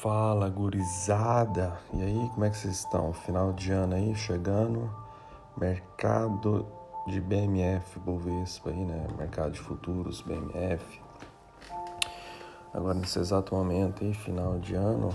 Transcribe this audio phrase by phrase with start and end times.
[0.00, 1.76] Fala, gurizada!
[1.92, 3.12] E aí, como é que vocês estão?
[3.12, 4.88] Final de ano aí, chegando.
[5.56, 6.64] Mercado
[7.08, 9.08] de BMF, Bovespa aí, né?
[9.18, 11.02] Mercado de futuros, BMF.
[12.72, 15.12] Agora, nesse exato momento aí, final de ano,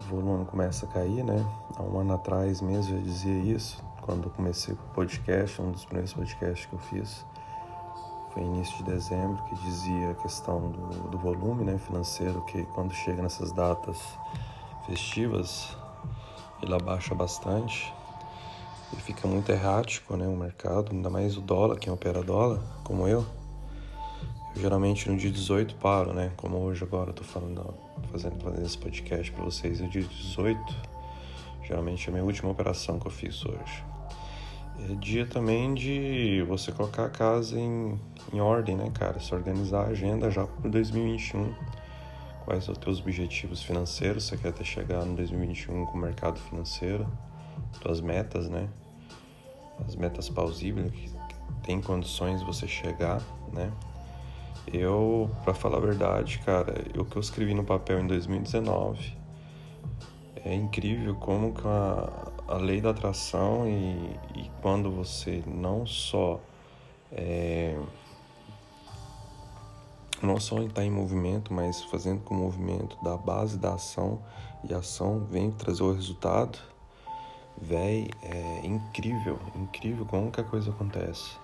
[0.00, 1.44] o volume começa a cair, né?
[1.76, 5.72] Há um ano atrás mesmo eu dizia isso, quando eu comecei com o podcast, um
[5.72, 7.26] dos primeiros podcasts que eu fiz
[8.32, 12.92] foi início de dezembro, que dizia a questão do, do volume né, financeiro, que quando
[12.94, 13.98] chega nessas datas
[14.86, 15.76] festivas,
[16.62, 17.92] ele abaixa bastante
[18.92, 23.06] e fica muito errático né, o mercado, ainda mais o dólar, quem opera dólar, como
[23.06, 23.24] eu.
[24.54, 26.30] Eu geralmente no dia 18 paro, né?
[26.36, 27.74] Como hoje agora eu tô falando,
[28.10, 30.76] fazendo, fazendo esse podcast para vocês, no dia 18,
[31.64, 33.91] geralmente é a minha última operação que eu fiz hoje.
[34.90, 37.96] É dia também de você colocar a casa em,
[38.32, 39.20] em ordem, né, cara?
[39.20, 41.54] Se organizar a agenda já para 2021.
[42.44, 44.24] Quais são os teus objetivos financeiros?
[44.24, 47.06] Você quer até chegar no 2021 com o mercado financeiro?
[47.80, 48.68] Tuas metas, né?
[49.86, 51.14] As metas plausíveis que
[51.62, 53.70] tem condições de você chegar, né?
[54.66, 59.16] Eu, para falar a verdade, cara, o que eu escrevi no papel em 2019
[60.44, 64.31] é incrível como a, a lei da atração e
[64.62, 66.40] quando você não só
[67.10, 67.76] é,
[70.22, 74.22] não só está em movimento, mas fazendo com o movimento da base da ação
[74.62, 76.58] e a ação vem trazer o resultado,
[77.60, 81.36] véi, é incrível, incrível como que a coisa acontece.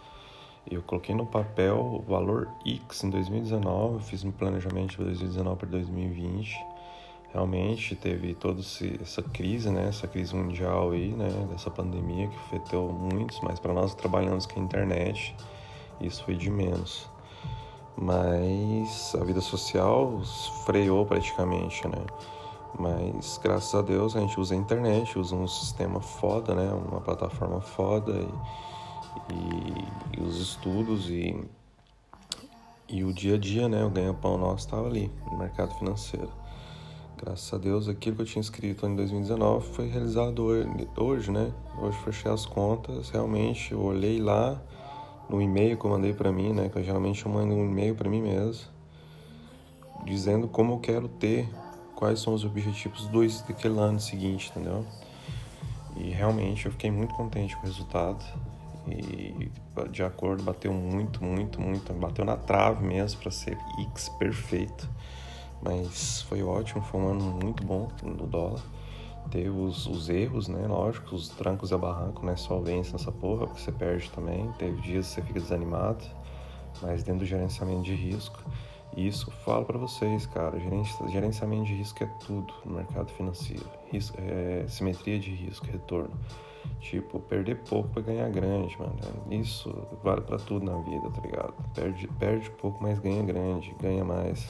[0.71, 5.69] Eu coloquei no papel o valor X em 2019, fiz um planejamento de 2019 para
[5.69, 6.78] 2020
[7.33, 12.93] realmente teve toda essa crise, né, essa crise mundial aí, né, dessa pandemia que afetou
[12.93, 15.37] muitos, mas para nós que trabalhamos com a internet,
[16.01, 17.09] isso foi de menos.
[18.01, 20.21] Mas a vida social
[20.65, 22.05] freou praticamente, né?
[22.79, 26.73] Mas graças a Deus a gente usa a internet, usa um sistema foda, né?
[26.73, 31.45] Uma plataforma foda e, e, e os estudos e,
[32.89, 33.85] e o dia a dia, né?
[33.85, 36.31] O ganha-pão nosso estava ali no mercado financeiro.
[37.21, 40.41] Graças a Deus, aquilo que eu tinha escrito em 2019 foi realizado
[40.97, 41.53] hoje, né?
[41.77, 44.63] Hoje fechei as contas, realmente eu olhei lá
[45.29, 46.69] no e-mail que eu mandei para mim, né?
[46.69, 48.71] Que eu geralmente eu mando um e-mail para mim mesmo,
[50.05, 51.49] dizendo como eu quero ter,
[51.97, 54.87] quais são os objetivos do daquele ano seguinte, entendeu?
[55.97, 58.25] E realmente eu fiquei muito contente com o resultado.
[58.87, 59.51] E
[59.91, 61.93] de acordo, bateu muito, muito, muito.
[61.95, 64.89] Bateu na trave mesmo para ser X perfeito.
[65.63, 68.63] Mas foi ótimo, foi um ano muito bom no dólar.
[69.31, 70.67] Teve os, os erros, né?
[70.67, 72.35] Lógico, os trancos e a barranco, né?
[72.37, 74.51] Só vence nessa porra, porque você perde também.
[74.53, 76.05] Teve dias que você fica desanimado,
[76.81, 78.43] mas dentro do gerenciamento de risco.
[78.97, 80.59] Isso falo para vocês, cara.
[81.09, 83.67] Gerenciamento de risco é tudo no mercado financeiro.
[83.93, 86.11] Risco, é, simetria de risco, retorno.
[86.81, 88.97] Tipo, perder pouco para ganhar grande, mano.
[89.31, 91.55] Isso vale para tudo na vida, tá ligado?
[91.75, 94.49] Perde, perde pouco, mas ganha grande, ganha mais.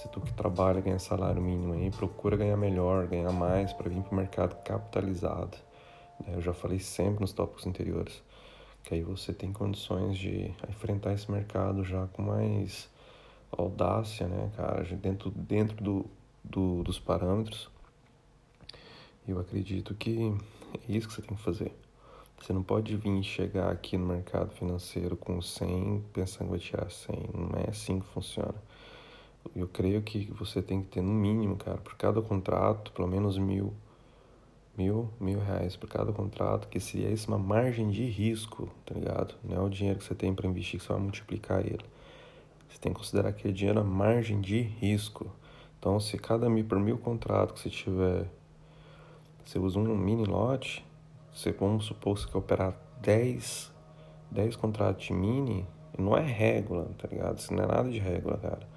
[0.00, 4.02] Se tu que trabalha ganha salário mínimo aí, procura ganhar melhor, ganhar mais para vir
[4.02, 5.58] para o mercado capitalizado.
[6.20, 6.36] Né?
[6.36, 8.22] Eu já falei sempre nos tópicos anteriores
[8.82, 12.88] que aí você tem condições de enfrentar esse mercado já com mais
[13.52, 16.06] audácia, né, cara, dentro, dentro do,
[16.42, 17.68] do, dos parâmetros.
[19.28, 20.34] Eu acredito que
[20.88, 21.74] é isso que você tem que fazer.
[22.40, 26.90] Você não pode vir chegar aqui no mercado financeiro com 100 pensando que vai tirar
[26.90, 27.30] 100.
[27.34, 28.54] Não é assim que funciona.
[29.54, 33.36] Eu creio que você tem que ter no mínimo, cara, por cada contrato, pelo menos
[33.38, 33.72] mil,
[34.76, 39.34] mil, mil reais por cada contrato, que seria isso uma margem de risco, tá ligado?
[39.42, 41.84] Não é o dinheiro que você tem para investir que você vai multiplicar ele.
[42.68, 45.30] Você tem que considerar aquele dinheiro a margem de risco.
[45.78, 48.26] Então, se cada mil por mil contrato que você tiver,
[49.44, 50.84] você usa um mini lote,
[51.32, 53.72] você, vamos supor que você quer operar 10,
[54.30, 55.66] 10 contratos de mini,
[55.98, 57.38] não é régua, tá ligado?
[57.38, 58.68] Isso não é nada de régua, cara.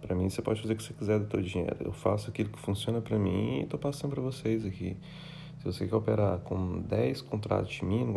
[0.00, 1.76] Para mim, você pode fazer o que você quiser do seu dinheiro.
[1.80, 4.96] Eu faço aquilo que funciona para mim e estou passando para vocês aqui.
[5.58, 8.12] Se você quer operar com 10 contratos de mini,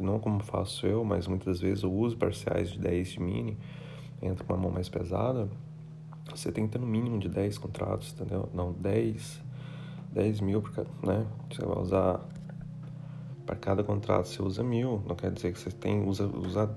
[0.00, 3.56] não como faço eu, mas muitas vezes eu uso parciais de 10 de mini,
[4.20, 5.48] entra com uma mão mais pesada,
[6.34, 8.48] você tem que ter no mínimo de 10 contratos, entendeu?
[8.52, 9.40] Não, 10,
[10.12, 10.62] 10 mil,
[11.02, 11.26] né?
[11.50, 12.20] Você vai usar
[13.44, 16.74] para cada contrato você usa mil, não quer dizer que você tem usa, usa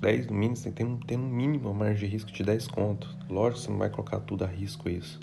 [0.00, 3.14] 10 no mínimo, você tem que ter no mínimo margem de risco de 10 conto.
[3.28, 5.20] Lógico você não vai colocar tudo a risco isso.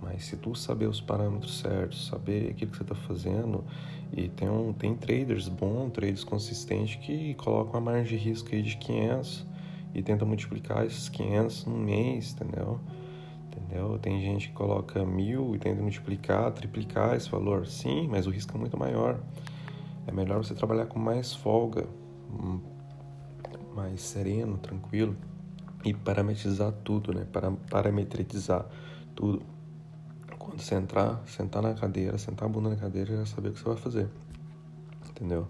[0.00, 3.64] Mas se tu saber os parâmetros certos, saber aquilo que você está fazendo,
[4.12, 8.62] e tem, um, tem traders bons, traders consistentes que colocam a margem de risco aí
[8.62, 9.46] de 500
[9.94, 12.80] e tenta multiplicar esses 500 no mês, entendeu?
[13.70, 13.98] entendeu?
[13.98, 17.66] Tem gente que coloca mil e tenta multiplicar, triplicar esse valor.
[17.66, 19.20] Sim, mas o risco é muito maior.
[20.06, 21.86] É melhor você trabalhar com mais folga,
[22.30, 22.60] hum,
[23.80, 25.16] mais sereno, tranquilo
[25.84, 27.26] e parametrizar tudo, né?
[27.32, 28.66] Para, parametrizar
[29.14, 29.42] tudo.
[30.38, 33.60] Quando você entrar, sentar na cadeira, sentar a bunda na cadeira, já saber o que
[33.60, 34.08] você vai fazer.
[35.08, 35.46] Entendeu?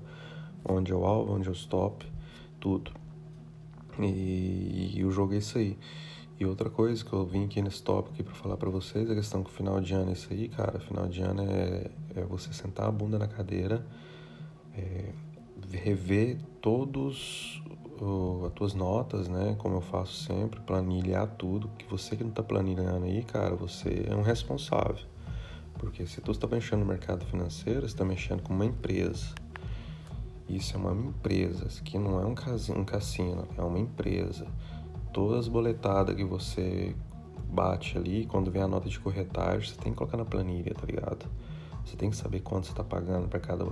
[0.65, 2.07] Onde é o alvo, onde é o stop,
[2.61, 2.93] tudo.
[3.99, 5.77] E, e o jogo é isso aí.
[6.39, 9.43] E outra coisa que eu vim aqui nesse tópico para falar para vocês, a questão
[9.43, 10.79] que final de ano é isso aí, cara.
[10.81, 13.85] Final de ano é, é você sentar a bunda na cadeira,
[14.75, 15.13] é,
[15.73, 17.63] rever todos
[18.47, 19.55] as tuas notas, né?
[19.59, 21.69] Como eu faço sempre, planilhar tudo.
[21.79, 25.05] Que você que não tá planilhando aí, cara, você é um responsável.
[25.75, 29.35] Porque se tu está mexendo no mercado financeiro, está mexendo com uma empresa.
[30.49, 34.47] Isso é uma empresa, isso aqui não é um cassino, um cassino, é uma empresa.
[35.13, 36.95] Todas as boletadas que você
[37.49, 40.85] bate ali, quando vem a nota de corretagem, você tem que colocar na planilha, tá
[40.87, 41.27] ligado?
[41.85, 43.65] Você tem que saber quanto você está pagando para cada,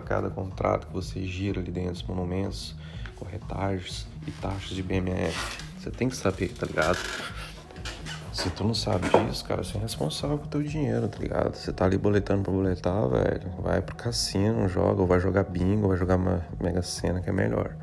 [0.00, 2.74] cada contrato que você gira ali dentro dos monumentos,
[3.16, 5.36] corretagens e taxas de BMF.
[5.78, 6.98] Você tem que saber, tá ligado?
[8.32, 11.54] Se tu não sabe disso, cara, você é responsável pelo teu dinheiro, tá ligado?
[11.54, 13.50] Você tá ali boletando pra boletar, velho.
[13.60, 17.28] Vai pro cassino, joga, ou vai jogar bingo, ou vai jogar uma mega cena que
[17.28, 17.76] é melhor.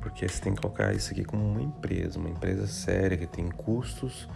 [0.00, 3.50] Porque você tem que colocar isso aqui como uma empresa, uma empresa séria que tem
[3.50, 4.26] custos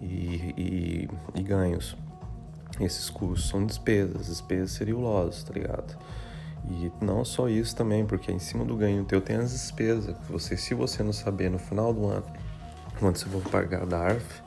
[0.00, 1.96] e, e, e ganhos.
[2.78, 5.96] Esses custos são despesas, despesas seriam tá ligado?
[6.68, 10.16] E não só isso também, porque em cima do ganho teu tem as despesas.
[10.28, 12.26] Você, se você não saber no final do ano
[12.98, 14.42] quando você for pagar da ARF,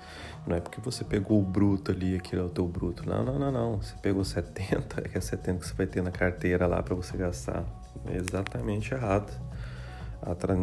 [0.46, 3.08] não é porque você pegou o bruto ali, aquilo é o teu bruto.
[3.08, 3.78] Não, não, não, não.
[3.78, 6.96] Você pegou 70, é que é 70 que você vai ter na carteira lá para
[6.96, 7.64] você gastar.
[8.08, 9.32] É exatamente errado.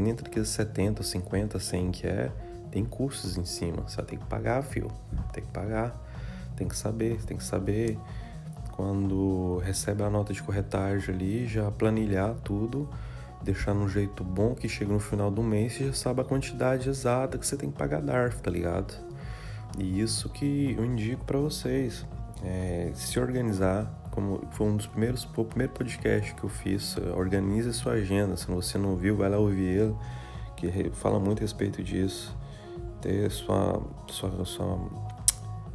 [0.06, 2.30] Entre aqueles 70, 50, 100 que é,
[2.70, 3.82] tem custos em cima.
[3.88, 4.88] Você tem que pagar, fio.
[5.32, 5.96] Tem que pagar.
[6.56, 7.98] Tem que saber, tem que saber
[8.76, 12.86] quando recebe a nota de corretagem ali, já planilhar tudo,
[13.42, 16.88] deixar no jeito bom que chega no final do mês e já sabe a quantidade
[16.88, 18.92] exata que você tem que pagar DARF, tá ligado?
[19.78, 22.04] E isso que eu indico para vocês.
[22.44, 27.70] É, se organizar, como foi um dos primeiros, o primeiro podcast que eu fiz, organize
[27.70, 28.36] a sua agenda.
[28.36, 29.94] Se você não viu, vai lá ouvir ele,
[30.54, 32.36] que fala muito a respeito disso.
[33.00, 34.78] Ter sua, sua, sua,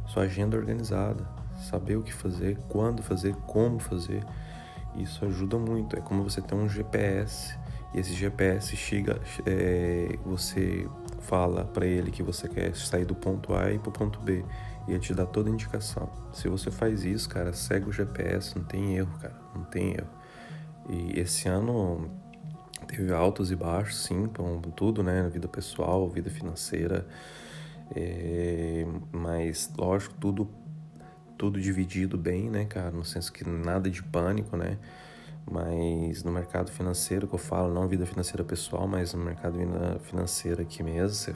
[0.06, 4.24] sua agenda organizada, saber o que fazer, quando fazer, como fazer.
[4.96, 5.96] Isso ajuda muito.
[5.96, 7.56] É como você ter um GPS
[7.94, 10.88] e esse GPS chega, é, você
[11.20, 14.44] fala para ele que você quer sair do ponto A e para o ponto B
[14.88, 16.08] e ele te dá toda a indicação.
[16.32, 20.08] Se você faz isso, cara, segue o GPS, não tem erro, cara, não tem erro.
[20.88, 22.10] E esse ano
[22.86, 27.06] teve altos e baixos, sim, com tudo, né, vida pessoal, vida financeira,
[27.94, 30.48] é, mas lógico, tudo
[31.42, 34.78] tudo dividido bem, né, cara, no senso que nada de pânico, né,
[35.50, 39.58] mas no mercado financeiro que eu falo, não vida financeira pessoal, mas no mercado
[40.04, 41.34] financeiro aqui mesmo,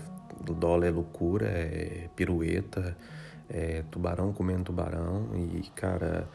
[0.49, 2.97] o dólar é loucura, é pirueta,
[3.51, 6.29] é tubarão comendo tubarão e, cara,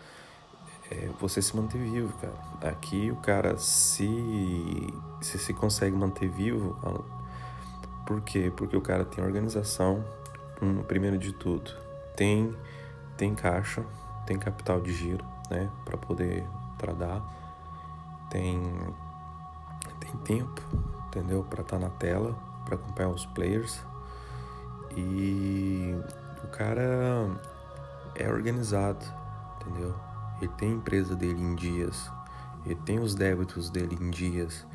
[0.91, 2.73] é você se manter vivo, cara.
[2.73, 4.05] Aqui o cara se,
[5.21, 6.77] se se consegue manter vivo,
[8.05, 8.51] por quê?
[8.53, 10.03] Porque o cara tem organização,
[10.61, 11.71] um, primeiro de tudo,
[12.17, 12.53] tem,
[13.21, 13.85] tem caixa,
[14.25, 16.43] tem capital de giro, né, para poder
[16.79, 17.21] tradar
[18.31, 18.59] tem,
[19.99, 20.61] tem tempo,
[21.07, 21.43] entendeu?
[21.43, 22.35] Para estar tá na tela,
[22.65, 23.83] para acompanhar os players.
[24.97, 25.93] E
[26.43, 27.29] o cara
[28.15, 29.05] é organizado,
[29.59, 29.93] entendeu?
[30.41, 32.09] Ele tem a empresa dele em dias,
[32.65, 34.65] ele tem os débitos dele em dias.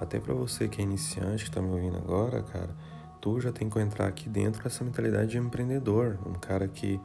[0.00, 2.74] Até para você que é iniciante, que tá me ouvindo agora, cara,
[3.20, 7.00] tu já tem que entrar aqui dentro com essa mentalidade de empreendedor, um cara que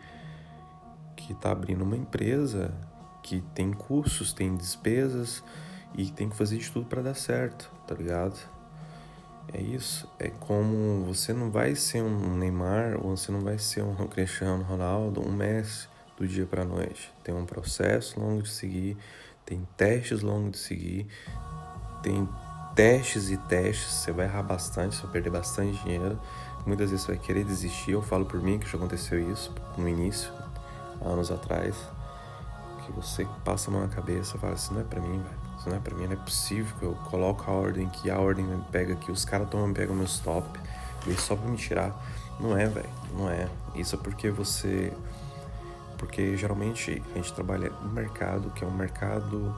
[1.17, 2.73] que tá abrindo uma empresa,
[3.21, 5.43] que tem custos, tem despesas,
[5.93, 8.37] e tem que fazer de tudo para dar certo, tá ligado?
[9.53, 10.09] É isso.
[10.19, 14.63] É como você não vai ser um Neymar ou você não vai ser um Cristiano
[14.63, 17.11] Ronaldo, um Messi do dia para noite.
[17.23, 18.97] Tem um processo longo de seguir,
[19.45, 21.07] tem testes longos de seguir,
[22.03, 22.27] tem
[22.75, 23.93] testes e testes.
[23.93, 26.19] Você vai errar bastante, você vai perder bastante dinheiro.
[26.65, 27.91] Muitas vezes você vai querer desistir.
[27.91, 30.31] Eu falo por mim que já aconteceu isso no início,
[31.01, 31.75] anos atrás,
[32.85, 35.47] que você passa a mão na cabeça e fala assim: não é para mim, velho
[35.57, 38.19] isso não é pra mim, não é possível que eu coloco a ordem, que a
[38.19, 40.47] ordem me pega aqui, os caras tomam pegam meu stop,
[41.07, 41.93] e só pra me tirar.
[42.39, 43.49] Não é, velho, não é.
[43.75, 44.93] Isso é porque você.
[45.97, 49.55] Porque geralmente a gente trabalha no mercado que é um mercado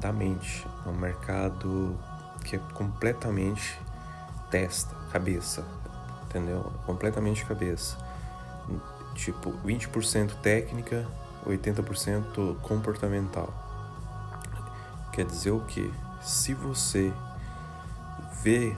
[0.00, 1.98] da mente, é um mercado
[2.42, 3.78] que é completamente
[4.50, 5.62] testa, cabeça,
[6.24, 6.72] entendeu?
[6.86, 7.98] Completamente cabeça.
[9.20, 11.06] Tipo 20% técnica,
[11.46, 13.52] 80% comportamental.
[15.12, 15.92] Quer dizer o que?
[16.22, 17.12] Se você
[18.42, 18.74] vê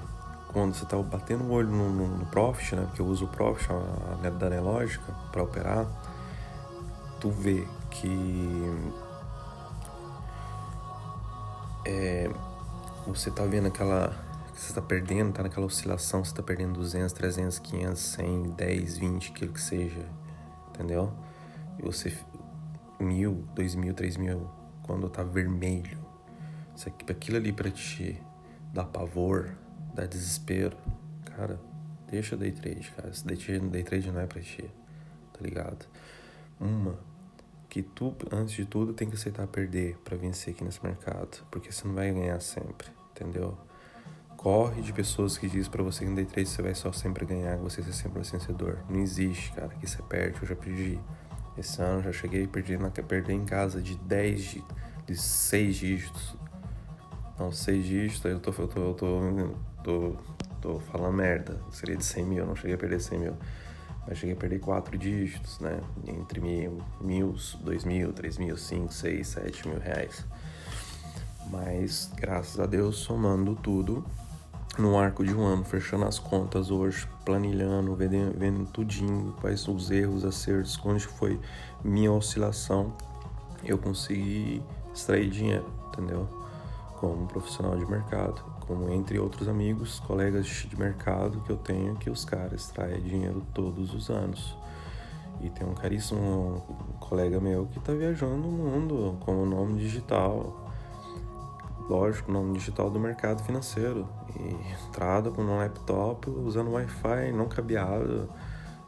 [0.48, 2.84] quando você está batendo o olho no, no, no, Profit, né?
[2.86, 5.86] Porque eu uso o Profit, a, a da Nelógica, para operar,
[7.20, 8.90] tu vê que
[11.86, 12.30] é,
[13.06, 14.12] você tá vendo aquela
[14.54, 19.30] você está perdendo, tá naquela oscilação, você está perdendo 200, 300, 500, 100, 10, 20,
[19.32, 20.06] aquilo que seja,
[20.82, 21.12] entendeu?
[21.78, 22.12] E você,
[22.98, 24.50] mil, dois mil, três mil,
[24.82, 25.98] quando tá vermelho,
[27.08, 28.20] aquilo ali para te
[28.72, 29.54] dar pavor,
[29.94, 30.76] dar desespero,
[31.24, 31.60] cara,
[32.10, 33.10] deixa day trade, cara.
[33.10, 34.64] Esse day trade, day trade não é pra ti,
[35.32, 35.86] tá ligado?
[36.58, 36.98] Uma,
[37.68, 41.70] que tu, antes de tudo, tem que aceitar perder para vencer aqui nesse mercado, porque
[41.70, 43.56] você não vai ganhar sempre, entendeu?
[44.42, 47.24] Corre de pessoas que dizem para você que no day trade você vai só sempre
[47.24, 48.78] ganhar, que você vai ser sempre vencedor.
[48.90, 50.98] Não existe, cara, que você perde, eu já perdi.
[51.56, 54.56] Esse ano já cheguei a perder, em casa de 10,
[55.06, 56.36] de 6 dígitos.
[57.38, 60.16] Não, 6 dígitos, eu tô, eu tô, eu tô, tô,
[60.60, 61.60] tô falando merda.
[61.70, 63.36] Seria de 100 mil, não cheguei a perder 100 mil
[64.06, 65.80] mas cheguei a perder quatro dígitos, né?
[66.06, 70.24] Entre mil, mil, dois mil, três mil, cinco, seis, sete mil reais.
[71.50, 74.04] Mas graças a Deus, somando tudo,
[74.78, 79.90] no arco de um ano, fechando as contas hoje, planilhando, vendo, vendo tudinho, quais os
[79.90, 81.38] erros, acertos, onde foi
[81.84, 82.94] minha oscilação,
[83.64, 84.62] eu consegui
[84.94, 86.28] extrair dinheiro, entendeu?
[86.98, 92.08] Como profissional de mercado como entre outros amigos, colegas de mercado que eu tenho, que
[92.08, 94.56] os caras traem dinheiro todos os anos.
[95.40, 96.62] E tem um caríssimo
[97.00, 100.71] colega meu que está viajando o mundo com o nome digital.
[101.88, 104.08] Lógico, nome digital do mercado financeiro.
[104.38, 108.28] E entrada com um laptop, usando Wi-Fi não cabeado.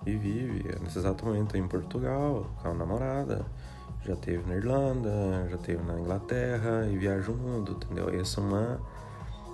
[0.06, 3.44] E vive nesse exato momento em Portugal, com a namorada.
[4.04, 8.08] Já teve na Irlanda, já teve na Inglaterra e viaja o mundo, entendeu?
[8.10, 8.80] Essa é uma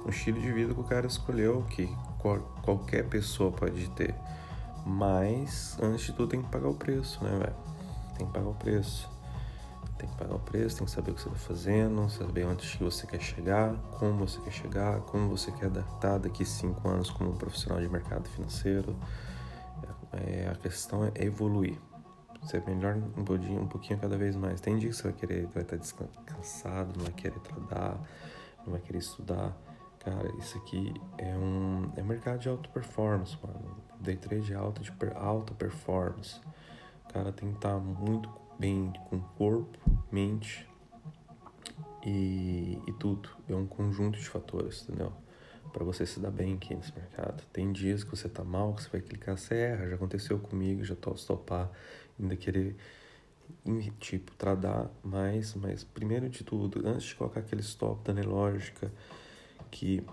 [0.05, 1.89] um estilo de vida que o cara escolheu, que
[2.63, 4.15] qualquer pessoa pode ter.
[4.85, 7.57] Mas, antes de tudo, tem que pagar o preço, né, velho?
[8.17, 9.09] Tem que pagar o preço.
[10.01, 12.67] Tem que pagar o preço, tem que saber o que você está fazendo, saber onde
[12.79, 17.31] você quer chegar, como você quer chegar, como você quer adaptar daqui cinco anos como
[17.31, 18.97] um profissional de mercado financeiro.
[20.13, 21.79] É, a questão é evoluir.
[22.45, 24.61] Ser melhor um pouquinho, um pouquinho cada vez mais.
[24.61, 28.01] Tem dia que você vai querer, vai estar descansado, não vai querer tradar,
[28.65, 29.55] não vai querer estudar
[30.01, 33.77] Cara, isso aqui é um, é mercado de alta performance, mano.
[34.01, 36.41] Day trade é alta, de alta performance.
[37.05, 38.31] O cara tem que estar tá muito
[38.61, 39.79] bem com corpo,
[40.13, 40.69] mente
[42.05, 43.31] e, e tudo.
[43.49, 45.13] É um conjunto de fatores, entendeu?
[45.73, 47.43] Para você se dar bem aqui nesse mercado.
[47.53, 49.89] Tem dias que você tá mal, que você vai clicar, você erra.
[49.89, 51.71] Já aconteceu comigo, já tô stopar,
[52.19, 52.77] ainda querer
[53.99, 58.93] tipo, tradar mais, mas primeiro de tudo, antes de colocar aquele stop da lógica
[59.71, 60.05] que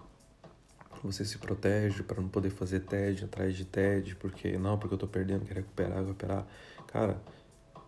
[1.04, 4.98] você se protege para não poder fazer TED atrás de TED, porque não, porque eu
[4.98, 6.48] tô perdendo, quero recuperar, recuperar.
[6.88, 7.22] Cara,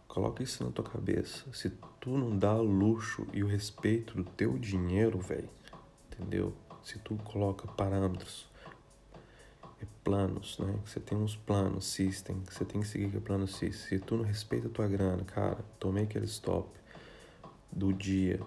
[0.09, 1.45] coloca isso na tua cabeça.
[1.53, 1.69] Se
[2.01, 5.49] tu não dá luxo e o respeito do teu dinheiro, velho,
[6.11, 6.53] entendeu?
[6.83, 8.49] Se tu coloca parâmetros,
[9.81, 10.77] é planos, né?
[10.83, 13.71] Você tem uns planos, system, você tem que seguir que é plano system.
[13.71, 16.67] Se tu não respeita a tua grana, cara, tomei aquele stop
[17.71, 18.41] do dia,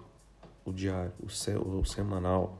[0.64, 2.59] o diário, o, se, o semanal,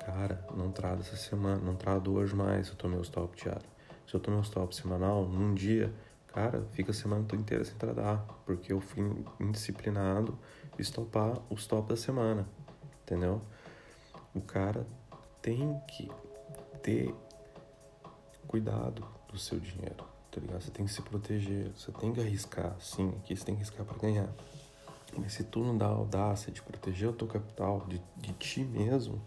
[0.00, 3.68] cara, não trado essa semana, não trado hoje mais eu tomei os top diário.
[4.06, 5.92] Se eu tomei os top semanal, num dia,
[6.36, 9.02] cara, fica a semana toda inteira sem tradar, porque eu fui
[9.40, 10.38] indisciplinado
[10.76, 12.46] de stopar os top da semana,
[13.02, 13.40] entendeu?
[14.34, 14.86] O cara
[15.40, 16.10] tem que
[16.82, 17.14] ter
[18.46, 19.02] cuidado
[19.32, 20.60] do seu dinheiro, tá ligado?
[20.60, 23.86] Você tem que se proteger, você tem que arriscar, sim, aqui você tem que arriscar
[23.86, 24.28] para ganhar.
[25.16, 29.22] Mas se tu não dá audácia de proteger o teu capital, de, de ti mesmo,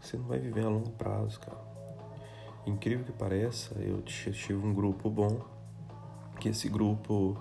[0.00, 1.60] você não vai viver a longo prazo, cara.
[2.64, 5.55] Incrível que pareça, eu tive um grupo bom,
[6.38, 7.36] que esse grupo,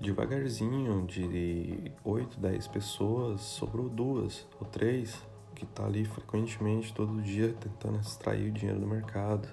[0.00, 5.20] devagarzinho, de 8, 10 pessoas, sobrou duas ou três
[5.54, 9.48] que tá ali frequentemente, todo dia, tentando extrair o dinheiro do mercado.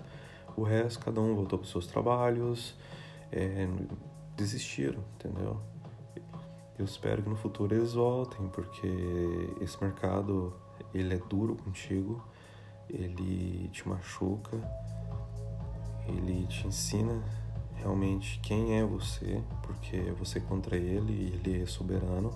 [0.55, 2.75] O resto, cada um voltou para seus trabalhos,
[3.32, 3.67] é,
[4.38, 5.60] desistiram, entendeu?
[6.77, 8.88] Eu espero que no futuro eles voltem, porque
[9.62, 10.53] esse mercado
[10.94, 12.24] ele é duro contigo,
[12.89, 14.58] ele te machuca,
[16.08, 17.24] ele te ensina
[17.75, 22.32] realmente quem é você, porque é você contra ele e ele é soberano.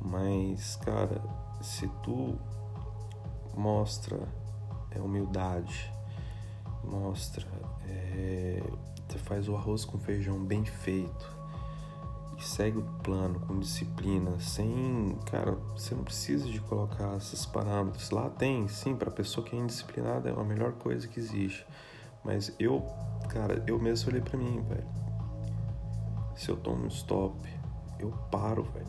[0.00, 1.22] Mas, cara,
[1.60, 2.38] se tu
[3.54, 4.18] mostra
[4.90, 5.92] é, humildade,
[6.84, 7.46] mostra
[7.88, 8.62] é,
[9.08, 11.36] você faz o arroz com feijão bem feito
[12.38, 18.10] e segue o plano com disciplina, sem, cara, você não precisa de colocar esses parâmetros.
[18.10, 21.66] Lá tem, sim, para pessoa que é indisciplinada é a melhor coisa que existe.
[22.26, 22.84] Mas eu,
[23.28, 24.84] cara, eu mesmo olhei para mim, velho.
[26.34, 27.38] Se eu tomo um stop,
[28.00, 28.86] eu paro, velho.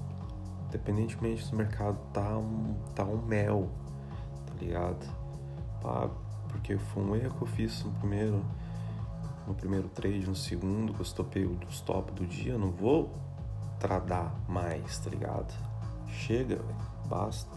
[0.68, 3.70] Independentemente do mercado tá um, tá um mel,
[4.48, 5.08] tá ligado?
[5.82, 6.18] Paro,
[6.50, 8.44] porque foi um erro que eu fiz no primeiro
[9.46, 13.16] no primeiro trade, no segundo, que eu stopei o stop do dia, não vou
[13.80, 15.54] tradar mais, tá ligado?
[16.08, 16.76] Chega, véio,
[17.06, 17.50] basta.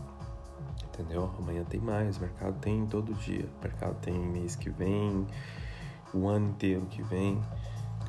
[0.84, 1.28] Entendeu?
[1.36, 3.48] Amanhã tem mais, mercado tem todo dia.
[3.60, 5.26] Mercado tem mês que vem,
[6.14, 7.40] o ano inteiro que vem.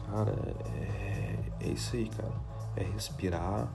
[0.09, 0.35] Cara,
[0.75, 2.33] é, é isso aí, cara.
[2.75, 3.67] É respirar,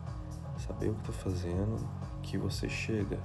[0.58, 1.76] saber o que tá fazendo,
[2.22, 3.18] que você chega.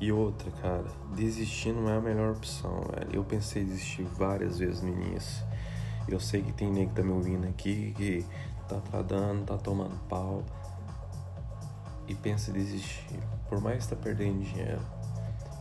[0.00, 0.84] E outra, cara,
[1.14, 3.10] desistir não é a melhor opção, velho.
[3.12, 5.44] Eu pensei em desistir várias vezes no início.
[6.08, 8.26] Eu sei que tem nego que tá me ouvindo aqui que
[8.68, 10.44] tá tradando, tá tomando pau
[12.06, 13.20] e pensa em desistir.
[13.48, 14.82] Por mais que tá perdendo dinheiro.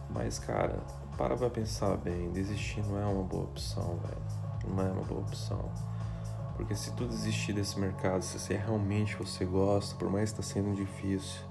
[0.09, 0.79] Mas, cara,
[1.17, 4.42] para pra pensar bem, desistir não é uma boa opção, velho.
[4.67, 5.69] Não é uma boa opção.
[6.55, 10.75] Porque se tu desistir desse mercado, se realmente você gosta, por mais que tá sendo
[10.75, 11.41] difícil,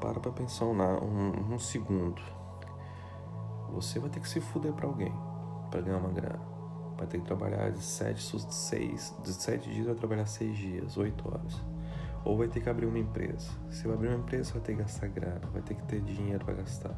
[0.00, 2.20] para pra pensar um, um, um segundo.
[3.72, 5.12] Você vai ter que se fuder pra alguém
[5.70, 6.40] para ganhar uma grana.
[6.96, 11.28] Vai ter que trabalhar de 7, 6, de 7 dias vai trabalhar 6 dias, 8
[11.28, 11.60] horas.
[12.24, 13.50] Ou vai ter que abrir uma empresa.
[13.70, 16.44] Se vai abrir uma empresa, vai ter que gastar grana, vai ter que ter dinheiro
[16.44, 16.94] para gastar.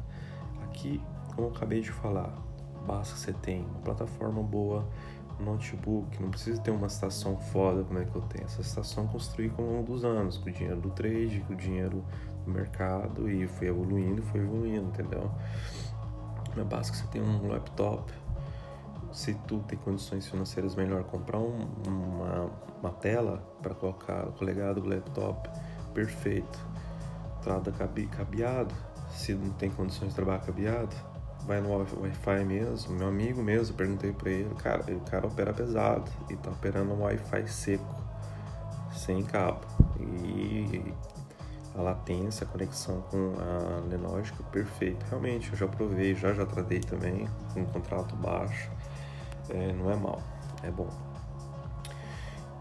[0.63, 1.01] Aqui,
[1.35, 2.33] como eu acabei de falar,
[2.85, 4.89] basta que você tenha uma plataforma boa,
[5.39, 8.45] notebook, não precisa ter uma estação foda como é que eu tenho.
[8.45, 11.55] Essa estação construí com ao longo dos anos, com o dinheiro do trade, com o
[11.55, 12.03] dinheiro
[12.45, 15.31] do mercado e foi evoluindo, foi evoluindo, entendeu?
[16.69, 18.13] Basta que você tenha um laptop,
[19.11, 24.81] se tu tem condições financeiras melhor comprar um, uma, uma tela para colocar o legado
[24.81, 25.49] do laptop
[25.93, 26.59] perfeito
[27.43, 28.73] trada cabe, cabeado
[29.11, 30.95] se não tem condições de trabalhar cabeado
[31.45, 36.09] vai no Wi-Fi mesmo meu amigo mesmo perguntei para ele cara o cara opera pesado
[36.29, 38.03] e tá operando um Wi-Fi seco
[38.95, 39.65] sem cabo
[39.99, 40.93] e
[41.75, 45.03] a latência, a conexão com a Lenogica, perfeito.
[45.09, 48.69] Realmente, eu já provei, já já tradei também, com um contrato baixo
[49.49, 50.21] é, não é mal,
[50.61, 50.89] é bom.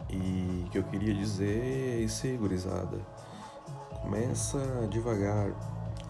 [0.09, 2.99] E o que eu queria dizer é isso aí, gurizada.
[4.03, 4.59] Começa
[4.90, 5.49] devagar,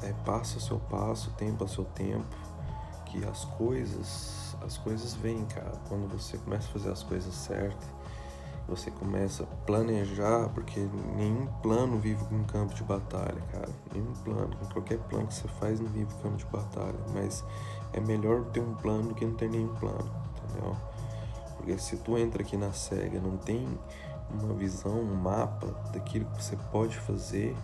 [0.03, 2.25] é, passo a seu passo, tempo a seu tempo,
[3.12, 5.72] que as coisas, as coisas vêm, cara.
[5.88, 7.88] Quando você começa a fazer as coisas certas,
[8.66, 10.81] você começa a planejar, porque
[11.16, 13.68] nenhum plano vive um campo de batalha, cara.
[13.92, 17.44] Nenhum plano, qualquer plano que você faz não vive campo de batalha, mas
[17.92, 20.22] é melhor ter um plano do que não ter nenhum plano
[20.53, 20.77] entendeu?
[21.57, 23.66] Porque se tu entra aqui na SEGA não tem
[24.31, 27.57] uma visão, um mapa daquilo que você pode fazer,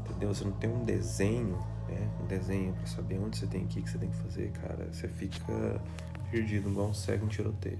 [0.00, 0.34] entendeu?
[0.34, 2.10] Você não tem um desenho, né?
[2.22, 4.92] Um desenho para saber onde você tem que ir, que você tem que fazer, cara.
[4.92, 5.80] Você fica
[6.30, 7.78] perdido, igual um cego em tiroteio,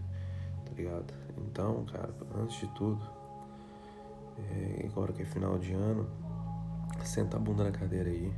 [0.64, 1.12] tá ligado?
[1.38, 3.00] Então, cara, antes de tudo,
[4.38, 6.08] é, agora que é final de ano,
[7.04, 8.32] senta a bunda na cadeira aí,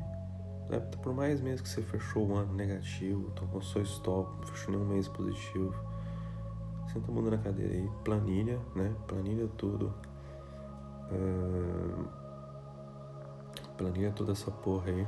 [0.69, 0.81] né?
[1.03, 4.87] Por mais mesmo que você fechou o ano negativo, tomou seu stop, não fechou nenhum
[4.87, 5.75] mês positivo,
[6.93, 8.95] senta a bunda na cadeira aí, planilha, né?
[9.07, 9.93] Planilha tudo.
[11.11, 12.07] Uh,
[13.77, 15.07] planilha toda essa porra aí.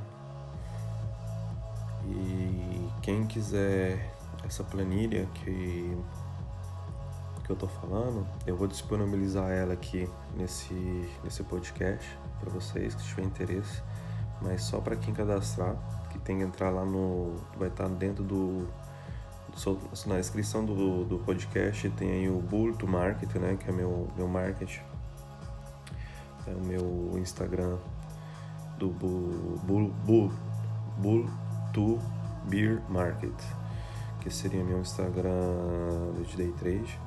[2.11, 5.97] E quem quiser essa planilha que,
[7.43, 13.03] que eu tô falando, eu vou disponibilizar ela aqui nesse, nesse podcast para vocês que
[13.03, 13.81] tiverem interesse
[14.41, 15.75] mas só para quem cadastrar,
[16.09, 17.35] que tem que entrar lá no.
[17.57, 18.67] Vai estar dentro do.
[19.47, 23.55] do na descrição do, do podcast tem aí o Bull Market, né?
[23.55, 24.79] Que é meu, meu market.
[26.47, 27.77] É o meu Instagram
[28.79, 30.31] do Bull, Bull,
[30.97, 31.29] Bull
[31.73, 31.99] to
[32.45, 33.33] Beer Market,
[34.19, 36.99] que seria meu Instagram de Day Trade.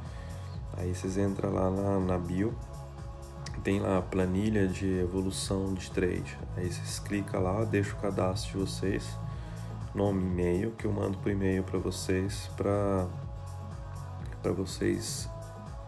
[0.76, 2.54] Aí vocês entram lá na, na bio
[3.64, 6.38] tem lá a planilha de evolução de trade.
[6.54, 9.18] Aí vocês clicam lá, deixa o cadastro de vocês,
[9.94, 13.08] nome e-mail, que eu mando por e-mail para vocês para
[14.42, 15.26] para vocês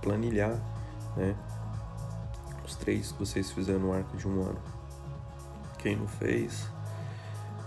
[0.01, 0.59] planilhar,
[1.15, 1.37] né?
[2.65, 4.59] Os trades que vocês fizeram no arco de um ano.
[5.79, 6.67] Quem não fez,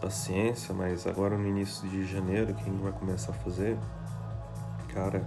[0.02, 3.78] paciência, mas agora no início de janeiro, quem vai começar a fazer,
[4.94, 5.26] cara,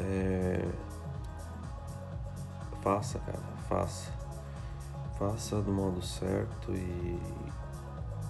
[0.00, 0.64] é...
[2.82, 4.10] faça, cara faça.
[5.16, 7.18] Faça do modo certo e,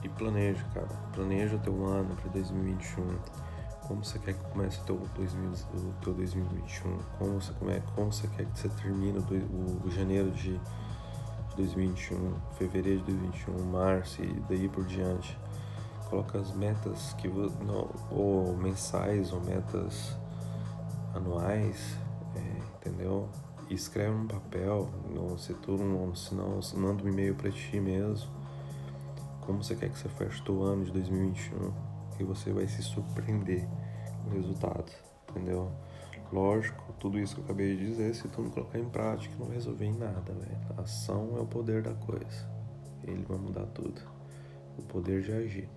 [0.04, 0.88] e planeja, cara.
[1.14, 3.16] Planeja o teu ano para 2021.
[3.88, 7.82] como você quer que comece o teu, 2000, o teu 2021, como você, como, é,
[7.94, 13.64] como você quer que você termine o, o janeiro de, de 2021, fevereiro de 2021,
[13.64, 15.36] março e daí por diante.
[16.10, 20.16] Coloca as metas que não, ou mensais ou metas
[21.14, 21.96] anuais,
[22.34, 23.28] é, entendeu?
[23.68, 28.28] E escreve num papel, um, se não, manda um e-mail para ti mesmo.
[29.40, 33.66] Como você quer que você feche o ano de 2021 que você vai se surpreender
[34.22, 34.92] com o resultado,
[35.30, 35.72] entendeu?
[36.30, 39.46] Lógico, tudo isso que eu acabei de dizer, se tu não colocar em prática, não
[39.46, 40.58] vai resolver em nada, velho.
[40.76, 42.46] A ação é o poder da coisa.
[43.04, 44.02] Ele vai mudar tudo.
[44.76, 45.68] O poder de agir.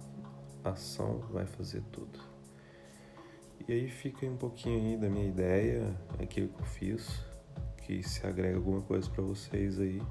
[0.64, 2.20] Ação vai fazer tudo.
[3.68, 7.26] E aí fica um pouquinho aí da minha ideia, aquilo que eu fiz,
[7.78, 10.02] que se agrega alguma coisa para vocês aí,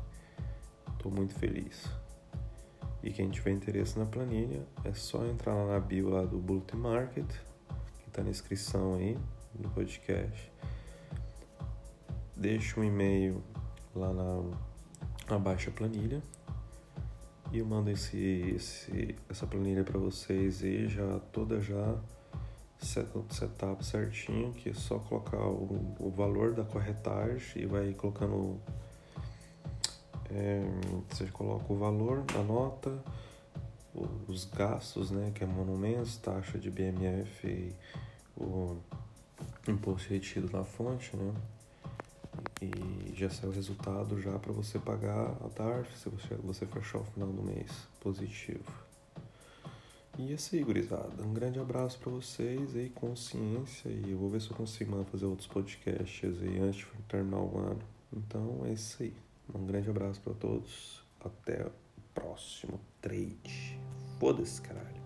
[0.98, 1.86] tô muito feliz.
[3.02, 6.76] E quem tiver interesse na planilha, é só entrar lá na bio lá do Bulletin
[6.76, 7.26] Market,
[7.98, 9.18] que está na inscrição aí
[9.58, 10.52] no podcast.
[12.36, 13.42] Deixa um e-mail
[13.94, 14.42] lá na,
[15.28, 16.22] na baixa planilha
[17.52, 18.16] e eu mando esse,
[18.56, 21.96] esse, essa planilha para vocês aí já toda já
[22.78, 28.58] set, setup certinho, que é só colocar o, o valor da corretagem e vai colocando
[30.30, 30.62] é,
[31.10, 32.98] você coloca o valor da nota,
[34.26, 37.74] os gastos, né, que é monumentos, taxa de BMF e
[38.34, 38.78] o
[39.68, 41.34] imposto retido na fonte, né?
[42.60, 46.98] E já sai o resultado já para você pagar a TARF se você, você fechar
[46.98, 48.72] o final do mês positivo.
[50.18, 51.22] E é isso aí, gurizada.
[51.24, 53.88] Um grande abraço para vocês aí, consciência.
[53.88, 57.58] E eu vou ver se eu consigo fazer outros podcasts aí antes de terminar o
[57.58, 57.82] ano.
[58.12, 59.14] Então é isso aí.
[59.54, 61.02] Um grande abraço para todos.
[61.18, 61.72] Até o
[62.14, 63.78] próximo trade.
[64.20, 65.01] Foda-se, caralho.